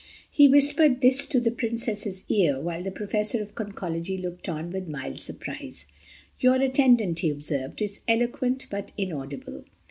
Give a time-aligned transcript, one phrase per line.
[0.31, 4.87] He whispered this into the Princess's ear while the Professor of Conchology looked on with
[4.87, 5.85] mild surprise.
[6.39, 9.63] "Your attendant," he observed, "is eloquent but inaudible."